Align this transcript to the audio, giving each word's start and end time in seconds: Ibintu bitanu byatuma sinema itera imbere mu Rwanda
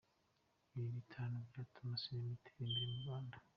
Ibintu 0.73 0.91
bitanu 0.99 1.35
byatuma 1.49 1.93
sinema 2.01 2.31
itera 2.37 2.59
imbere 2.69 2.83
mu 2.91 2.97
Rwanda 3.01 3.37